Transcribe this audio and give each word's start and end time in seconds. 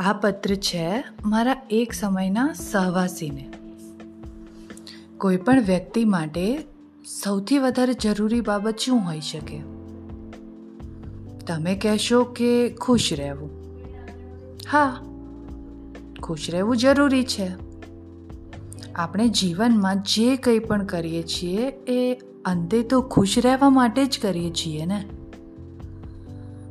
આ 0.00 0.12
પત્ર 0.12 0.54
છે 0.54 1.04
મારા 1.24 1.56
એક 1.70 1.92
સમયના 1.92 2.52
સહવાસીને. 2.52 3.52
કોઈ 5.18 5.36
પણ 5.36 5.62
વ્યક્તિ 5.62 6.04
માટે 6.04 6.58
સૌથી 7.24 7.58
વધારે 7.58 7.94
જરૂરી 7.94 8.40
બાબત 8.40 8.78
શું 8.78 8.98
હોઈ 8.98 9.20
શકે? 9.20 9.58
તમે 11.46 11.74
કહેશો 11.74 12.24
કે 12.24 12.68
ખુશ 12.80 13.12
રહેવું. 13.12 13.50
હા, 14.70 15.00
ખુશ 16.22 16.50
રહેવું 16.50 16.76
જરૂરી 16.76 17.24
છે. 17.24 17.48
આપણે 18.94 19.28
જીવનમાં 19.28 20.02
જે 20.02 20.36
કંઈ 20.36 20.58
પણ 20.58 20.84
કરીએ 20.84 21.22
છીએ 21.22 21.72
એ 21.88 22.20
અંતે 22.44 22.82
તો 22.82 23.02
ખુશ 23.02 23.38
રહેવા 23.38 23.70
માટે 23.70 24.06
જ 24.06 24.18
કરીએ 24.22 24.50
છીએ 24.50 24.86
ને? 24.86 25.04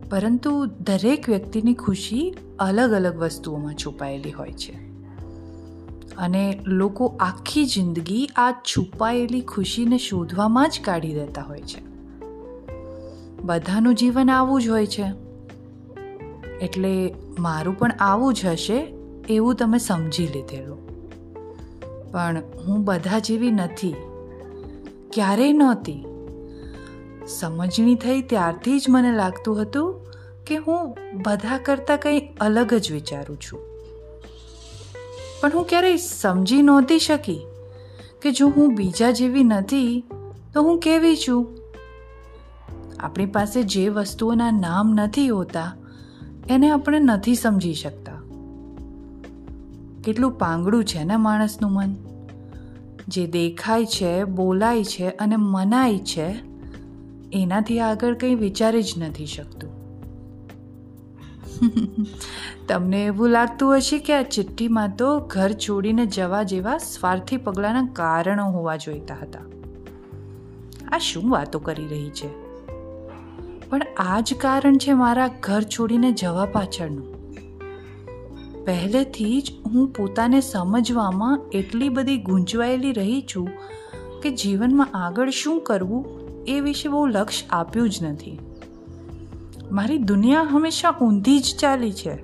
પરંતુ 0.09 0.66
દરેક 0.66 1.30
વ્યક્તિની 1.30 1.73
ખુશી 1.73 2.36
અલગ 2.59 2.91
અલગ 2.91 3.17
વસ્તુઓમાં 3.17 3.73
છુપાયેલી 3.73 4.31
હોય 4.31 4.52
છે. 4.52 4.90
અને 6.16 6.59
લોકો 6.66 7.05
આખી 7.20 7.66
જિંદગી 7.66 8.30
આ 8.36 8.52
છુપાયેલી 8.52 9.41
ખુશીને 9.41 9.98
શોધવામાં 9.98 10.70
જ 10.70 10.81
કાઢી 10.84 11.14
દેતા 11.14 11.41
હોય 11.41 11.62
છે. 11.62 11.90
બધાનું 13.44 13.95
જીવન 13.95 14.30
આવું 14.30 14.62
જ 14.62 14.67
હોય 14.70 14.88
છે. 14.88 15.05
એટલે 16.62 17.14
મારું 17.39 17.80
પણ 17.80 17.91
આવું 18.00 18.34
જ 18.34 18.45
હશે 18.45 18.94
એવું 19.30 19.55
તમે 19.55 19.78
સમજી 19.78 20.28
લીધેલું. 20.28 20.89
પણ 22.12 22.41
હું 22.66 22.84
બધા 22.84 23.20
જેવી 23.20 23.52
નથી. 23.52 23.95
ક્યારેય 25.14 25.53
નહોતી. 25.53 26.05
સમજણી 27.30 27.96
થઈ 27.96 28.22
ત્યારથી 28.22 28.80
જ 28.80 28.86
મને 28.90 29.16
લાગતું 29.16 29.62
હતું 29.62 30.08
કે 30.48 30.56
હું 30.56 30.98
બધા 31.24 31.58
કરતાં 31.58 31.98
કંઈ 31.98 32.20
અલગ 32.42 32.73
જ 32.73 32.92
વિચારું 32.92 33.38
છું. 33.38 33.59
પણ 35.42 35.52
હું 35.53 35.66
ક્યારેય 35.66 35.98
સમજી 35.98 36.62
નહોતી 36.62 37.00
શકી 37.00 37.40
કે 38.22 38.31
જો 38.31 38.48
હું 38.48 38.76
બીજા 38.76 39.12
જેવી 39.12 39.44
નથી, 39.44 40.03
તો 40.53 40.62
હું 40.62 40.80
કેવી 40.80 41.16
છું? 41.16 41.58
આપણી 43.00 43.26
પાસે 43.26 43.64
જે 43.64 43.90
વસ્તુઓના 43.90 44.52
નામ 44.52 44.94
નથી 44.94 45.30
હોતા, 45.30 45.75
એને 46.50 46.70
આપણે 46.70 47.00
નથી 47.00 47.36
સમજી 47.36 47.73
શકતા. 47.73 48.12
કેટલું 50.03 50.31
પાંગડું 50.31 50.86
છે 50.86 51.03
ને 51.03 51.16
માણસનું 51.16 51.72
મન? 51.72 51.96
જે 53.08 53.28
દેખાય 53.28 53.86
છે, 53.86 54.23
બોલાય 54.23 54.84
છે 54.84 55.09
અને 55.09 55.36
મનાય 55.36 55.98
છે 55.98 56.48
એનાથી 57.33 57.80
આગળ 57.80 58.13
કંઈ 58.13 58.35
વિચારી 58.35 58.83
જ 58.83 58.94
નથી 58.97 59.25
શકતું. 59.25 59.80
તમને 62.67 63.05
એવું 63.05 63.30
લાગતું 63.30 63.77
હશે 63.77 63.99
કે 63.99 64.13
આ 64.13 64.22
ચિઠ્ઠીમાં 64.22 64.95
તો 64.95 65.19
ઘર 65.19 65.52
છોડીને 65.52 66.05
જવા 66.05 66.44
જેવા 66.44 66.77
સ્વાર્થી 66.77 67.38
પગલાંના 67.38 67.89
કારણો 67.94 68.45
હોવા 68.45 68.75
જોઈતા 68.75 69.16
હતા. 69.22 69.39
આ 70.91 70.97
શું 70.97 71.31
વાતો 71.31 71.59
કરી 71.59 71.88
રહી 71.88 72.09
છે? 72.09 72.50
પણ 73.69 73.81
આ 73.97 74.19
જ 74.19 74.33
કારણ 74.33 74.77
છે 74.77 74.94
મારા 74.94 75.27
ઘર 75.27 75.61
છોડીને 75.61 76.11
જવા 76.11 76.45
પાછળનું. 76.45 77.19
પહેલેથી 78.66 79.41
જ 79.41 79.52
હું 79.66 79.88
પોતાને 79.88 80.41
સમજવામાં 80.41 81.41
એટલી 81.53 81.89
બધી 81.89 82.17
ગૂંચવાયેલી 82.17 82.91
રહી 82.91 83.23
છું 83.35 83.50
કે 84.23 84.31
જીવનમાં 84.31 84.88
આગળ 84.94 85.30
શું 85.30 85.61
કરવું 85.61 86.19
એ 86.50 86.59
વિશે 86.59 86.89
બહુ 86.89 87.05
લક્ષ 87.05 87.44
આપ્યું 87.50 87.89
જ 87.89 88.03
નથી. 88.03 88.39
મારી 89.72 89.97
દુનિયા 89.97 90.42
હંમેશા 90.42 90.91
ઊંધી 91.02 91.39
જ 91.39 91.56
ચાલી 91.59 91.91
છે. 91.94 92.16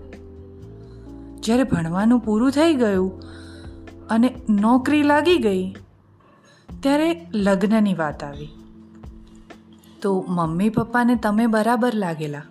જ્યારે 1.42 1.64
ભણવાનું 1.64 2.20
પૂરું 2.20 2.52
થઈ 2.52 2.74
ગયું 2.74 3.22
અને 4.10 4.36
નોકરી 4.50 5.04
લાગી 5.04 5.38
ગઈ, 5.38 5.74
ત્યારે 6.80 7.28
લગ્નની 7.34 7.94
વાત 7.94 8.24
આવી. 8.24 8.50
તો 10.02 10.26
મમ્મી 10.30 10.70
પપ્પાને 10.70 11.16
તમે 11.16 11.48
બરાબર 11.48 11.96
લાગેલા. 11.96 12.42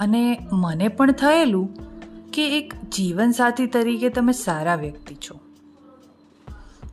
અને 0.00 0.46
મને 0.52 0.88
પણ 0.88 1.12
થયેલું 1.12 1.68
કે 2.32 2.58
એક 2.58 2.74
જીવનસાથી 2.90 3.66
તરીકે 3.66 4.08
તમે 4.08 4.32
સારા 4.32 4.74
વ્યક્તિ 4.74 5.14
છો. 5.14 5.38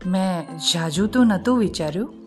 મેં 0.06 0.58
ઝાઝું 0.58 1.08
તો 1.08 1.24
નહોતું 1.24 1.60
વિચાર્યું 1.60 2.21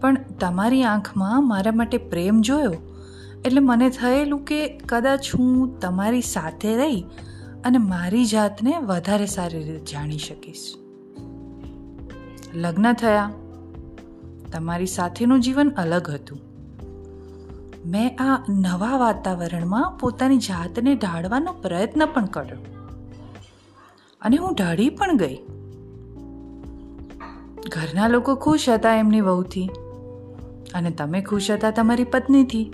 પણ 0.00 0.16
તમારી 0.40 0.82
આંખમાં 0.82 1.48
મારા 1.48 1.72
માટે 1.72 1.98
પ્રેમ 1.98 2.40
જોયો? 2.40 2.74
એટલે 3.44 3.60
મને 3.60 3.90
થયેલું 3.90 4.44
કે 4.44 4.68
કદાચ 4.68 5.34
હું 5.34 5.80
તમારી 5.80 6.20
સાથે 6.20 6.76
રહી 6.76 7.04
અને 7.64 7.78
મારી 7.78 8.24
જાતને 8.24 8.76
વધારે 8.80 9.26
સારી 9.26 9.58
રીતે 9.58 9.84
જાણી 9.92 10.18
શકીશ. 10.18 10.74
લગ્ન 12.54 12.92
થયા. 12.92 13.30
તમારી 14.52 14.86
સાથેનું 14.86 15.40
જીવન 15.40 15.70
અલગ 15.70 16.10
હતું. 16.10 16.38
મેં 17.86 18.16
આ 18.22 18.44
નવા 18.48 18.96
વાતાવરણમાં 18.96 19.98
પોતાની 19.98 20.38
જાતને 20.38 20.94
ઢાળવાનો 20.94 21.52
પ્રયત્ન 21.52 22.06
પણ 22.06 22.24
કર્યો. 22.24 22.58
અને 24.22 24.36
હું 24.36 24.54
ઢાળી 24.54 24.88
પણ 24.88 25.16
ગઈ. 25.16 25.36
ઘરના 27.68 28.08
લોકો 28.08 28.34
ખુશ 28.34 28.68
હતા 28.68 28.96
એમની 28.96 29.20
વહુથી. 29.20 29.70
અને 30.74 30.90
તમે 30.90 31.22
ખુશ 31.22 31.50
હતા 31.50 31.70
તમારી 31.70 32.04
પત્નીથી. 32.04 32.72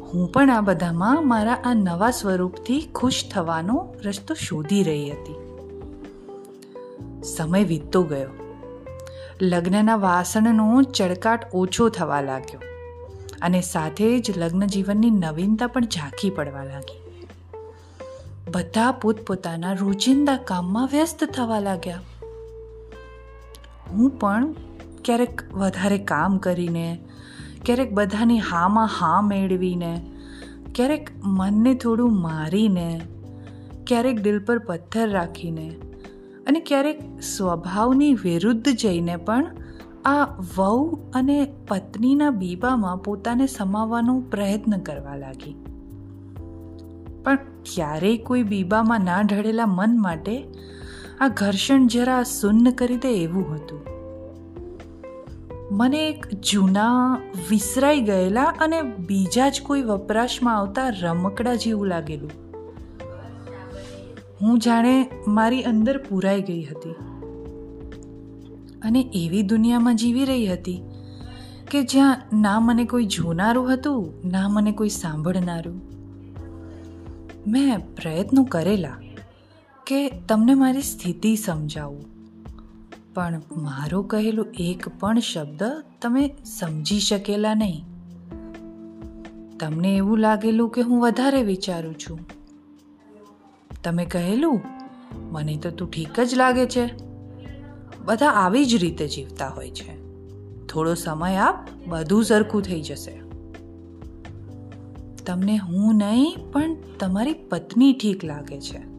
હું 0.00 0.32
પણ 0.32 0.50
આ 0.50 0.60
બધામાં 0.60 1.28
મારા 1.28 1.54
આ 1.54 1.74
નવા 1.74 2.10
સ્વરૂપથી 2.10 2.88
ખુશ 2.94 3.24
થવાનો 3.30 3.94
રસ્તો 4.04 4.34
શોધી 4.34 4.82
રહી 4.82 5.10
હતી. 5.10 5.34
સમય 7.22 7.64
વીતતો 7.64 8.02
ગયો. 8.02 8.28
લગ્નના 9.42 9.96
વાસણનો 9.96 10.82
ચડકાટ 10.82 11.54
ઓછો 11.54 11.88
થવા 11.88 12.20
લાગ્યો 12.20 12.60
અને 13.42 13.60
સાથે 13.60 14.18
જ 14.18 14.38
લગ્ન 14.38 14.66
જીવનની 14.66 15.10
નવીનતા 15.10 15.66
પણ 15.66 15.84
ઝાંખી 15.84 16.30
પડવા 16.30 16.64
લાગી. 16.64 17.26
બધા 18.54 18.92
પોતપોતાના 18.92 19.72
રોજિંદા 19.72 20.36
કામમાં 20.36 20.88
વ્યસ્ત 20.92 21.24
થવા 21.24 21.60
લાગ્યા. 21.60 22.00
હું 23.90 24.10
પણ 24.10 24.54
ક્યારેક 25.04 25.54
વધારે 25.54 25.98
કામ 25.98 26.38
કરીને, 26.38 26.98
ક્યારેક 27.64 27.92
બધાની 27.92 28.38
હામાં 28.38 28.88
હા 28.98 29.20
મેળવીને, 29.20 30.10
ક્યારેક 30.74 31.10
મનને 31.24 31.74
થોડું 31.74 32.20
મારીને, 32.20 33.00
ક્યારેક 33.86 34.20
દિલ 34.20 34.38
પર 34.38 34.58
પથ્થર 34.58 35.10
રાખીને 35.10 35.68
અને 36.46 36.60
ક્યારેક 36.60 37.20
સ્વભાવની 37.20 38.14
વિરુદ્ધ 38.14 38.68
જઈને 38.68 39.16
પણ 39.16 39.46
આ 40.04 40.24
વહુ 40.56 40.98
અને 41.14 41.48
પત્નીના 41.68 42.30
બીબામાં 42.30 43.02
પોતાને 43.02 43.46
સમાવવાનો 43.46 44.20
પ્રયત્ન 44.20 44.78
કરવા 44.78 45.16
લાગી. 45.16 45.56
પણ 47.24 47.36
ક્યારેય 47.74 48.16
કોઈ 48.16 48.42
બીબામાં 48.42 49.00
ના 49.00 49.20
ઢળેલા 49.20 49.66
મન 49.66 50.00
માટે 50.00 50.44
આ 51.20 51.28
ઘર્ષણ 51.28 51.86
જરા 51.86 52.22
સુન્ન 52.22 52.70
કરી 52.70 52.96
દે 52.96 53.08
એવું 53.08 53.54
હતું. 53.54 54.01
મને 55.74 56.08
એક 56.08 56.26
જૂના 56.34 57.20
વિસરાઈ 57.50 58.00
ગયેલા 58.00 58.44
અને 58.44 58.82
બીજા 58.82 59.48
જ 59.48 59.62
કોઈ 59.62 59.82
વપરાશમાં 59.82 60.58
આવતા 60.58 60.88
રમકડા 60.88 61.54
જેવું 61.54 61.86
લાગેલું. 61.86 62.30
હું 64.42 64.58
જાણે 64.58 65.06
મારી 65.28 65.62
અંદર 65.62 65.98
પૂરાઈ 65.98 66.42
ગઈ 66.42 66.62
હતી. 66.62 66.90
અને 68.82 69.10
એવી 69.14 69.42
દુનિયામાં 69.42 69.96
જીવી 69.96 70.24
રહી 70.24 70.46
હતી 70.46 70.82
કે 71.70 71.82
જ્યાં 71.82 72.22
ના 72.32 72.60
મને 72.60 72.84
કોઈ 72.84 73.04
જોનારું 73.04 73.74
હતું, 73.74 74.14
ના 74.24 74.48
મને 74.48 74.72
કોઈ 74.72 74.88
સાંભળનારું. 74.88 75.82
મેં 77.46 77.94
પ્રયત્નો 77.94 78.44
કરેલા 78.44 78.96
કે 79.86 80.10
તમને 80.10 80.54
મારી 80.54 80.82
સ્થિતિ 80.82 81.36
સમજાવું. 81.36 82.11
પણ 83.14 83.42
મારો 83.56 84.02
કહેલો 84.02 84.44
એક 84.44 84.88
પણ 85.00 85.18
શબ્દ 85.18 85.62
તમે 86.02 86.34
સમજી 86.44 87.00
શકેલા 87.00 87.54
નહીં. 87.54 87.84
તમને 89.58 89.96
એવું 89.96 90.18
લાગેલું 90.18 90.70
કે 90.70 90.80
હું 90.80 91.00
વધારે 91.00 91.42
વિચારું 91.42 91.94
છું. 91.94 92.18
તમે 93.84 94.04
કહેલું, 94.04 94.60
મને 95.32 95.56
તો 95.56 95.70
તું 95.70 95.90
ઠીક 95.90 96.20
જ 96.20 96.34
લાગે 96.34 96.66
છે. 96.66 96.90
બધા 98.04 98.26
આવી 98.26 98.64
જ 98.64 98.74
રીતે 98.74 99.08
જીવતા 99.08 99.48
હોય 99.48 99.70
છે. 99.70 100.02
થોડો 100.66 100.94
સમય 100.94 101.36
આપ, 101.36 101.68
બધું 101.86 102.24
સરખું 102.24 102.62
થઈ 102.62 102.82
જશે. 102.82 103.22
તમને 105.26 105.56
હું 105.56 105.96
નહીં, 105.96 106.36
પણ 106.52 106.76
તમારી 106.98 107.32
પત્ની 107.32 107.92
ઠીક 107.92 108.24
લાગે 108.24 108.60
છે. 108.60 108.91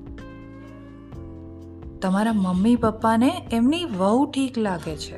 તમારા 2.04 2.34
મમ્મી 2.34 2.76
પપ્પાને 2.76 3.32
એમની 3.52 3.86
વહુ 3.86 4.26
ઠીક 4.26 4.58
લાગે 4.58 4.98
છે. 4.98 5.18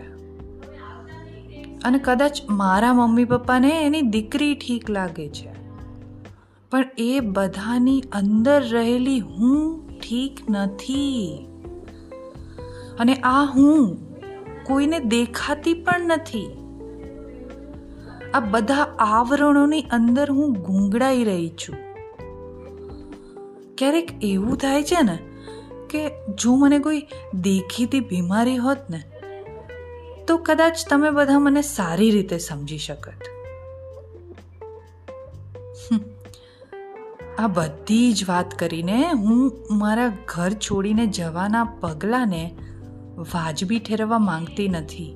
અને 1.83 1.99
કદાચ 1.99 2.39
મારા 2.49 2.93
મમ્મી 2.93 3.25
પપ્પાને 3.25 3.85
એની 3.85 4.01
દીકરી 4.01 4.55
ઠીક 4.55 4.89
લાગે 4.89 5.29
છે. 5.29 5.51
પણ 6.71 6.85
એ 6.97 7.19
બધાની 7.19 8.03
અંદર 8.11 8.63
રહેલી 8.69 9.19
હું 9.19 9.87
ઠીક 9.99 10.39
નથી. 10.49 11.47
અને 12.99 13.15
આ 13.15 13.43
હું 13.43 13.97
કોઈને 14.63 14.99
દેખાતી 14.99 15.73
પણ 15.73 16.01
નથી. 16.01 16.47
આ 18.33 18.39
બધા 18.39 18.95
આવરણોની 18.99 19.81
અંદર 19.81 20.31
હું 20.31 20.53
ગૂંગળાઈ 20.53 21.23
રહી 21.23 21.49
છું. 21.49 21.75
ક્યારેક 23.77 24.11
એવું 24.21 24.57
થાય 24.57 24.83
છે 24.83 25.03
ને 25.03 25.34
કે 25.95 26.07
જો 26.35 26.55
મને 26.55 26.79
કોઈ 26.79 27.01
દેખીતી 27.41 27.99
બીમારી 27.99 28.57
હોત 28.57 28.89
ને, 28.89 29.03
તો 30.27 30.37
કદાચ 30.37 30.85
તમે 30.89 31.09
બધા 31.09 31.39
મને 31.39 31.61
સારી 31.61 32.11
રીતે 32.11 32.37
સમજી 32.37 32.77
શકત. 32.77 33.31
આ 37.39 37.47
બધી 37.47 38.13
જ 38.13 38.29
વાત 38.29 38.53
કરીને 38.59 39.11
હું 39.11 39.51
મારા 39.71 40.07
ઘર 40.27 40.51
છોડીને 40.51 41.05
જવાના 41.07 41.63
પગલાંને 41.81 42.43
વાજબી 43.33 43.79
ઠેરવવા 43.79 44.19
માંગતી 44.19 44.67
નથી. 44.67 45.11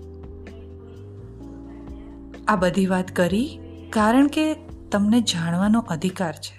આ 2.48 2.56
બધી 2.56 2.86
વાત 2.86 3.16
કરી 3.16 3.48
કારણ 3.90 4.28
કે 4.28 4.46
તમને 4.92 5.22
જાણવાનો 5.22 5.80
અધિકાર 5.90 6.34
છે. 6.34 6.58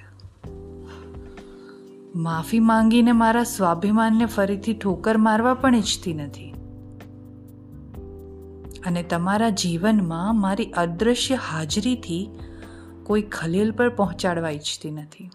માફી 2.14 2.58
માંગીને 2.58 3.12
મારા 3.12 3.42
સ્વાભિમાનને 3.42 4.26
ફરીથી 4.26 4.74
ઠોકર 4.74 5.16
મારવા 5.16 5.54
પણ 5.54 5.74
ઈચ્છતી 5.74 6.14
નથી. 6.14 6.54
અને 8.86 9.02
તમારા 9.02 9.50
જીવનમાં 9.50 10.40
મારી 10.40 10.64
અદૃશ્ય 10.64 11.34
હાજરીથી 11.34 12.30
કોઈ 13.02 13.22
ખલેલ 13.22 13.70
પર 13.72 13.88
પહોંચાડવા 13.88 14.50
ઈચ્છતી 14.50 14.90
નથી. 14.90 15.30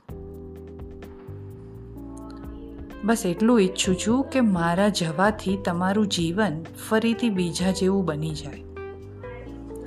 બસ 3.04 3.25
એટલું 3.25 3.62
ઈચ્છું 3.62 3.95
છું 4.07 4.24
કે 4.24 4.42
મારા 4.42 4.89
જવાથી 4.89 5.57
તમારું 5.66 6.07
જીવન 6.07 6.63
ફરીથી 6.89 7.30
બીજા 7.30 7.72
જેવું 7.72 8.06
બની 8.06 8.30
જાય. 8.30 8.63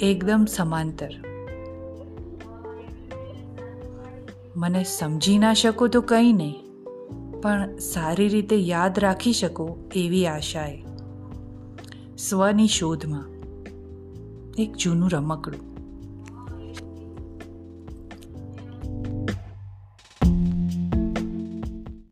એકદમ 0.00 0.46
સમાંતર. 0.48 1.10
મને 4.56 4.84
સમજી 4.84 5.38
ના 5.38 5.54
શકો 5.54 5.88
તો 5.88 6.00
કંઈ 6.00 6.32
નહીં. 6.32 6.67
પણ 7.42 7.78
સારી 7.78 8.28
રીતે 8.28 8.56
યાદ 8.56 8.98
રાખી 8.98 9.32
શકો 9.32 9.78
એવી 9.94 10.26
આશાએ 10.26 10.84
સ્વની 12.18 12.68
શોધમાં. 12.68 13.24
એક 14.58 14.72
જૂનું 14.72 15.10
રમકડું. 15.10 15.67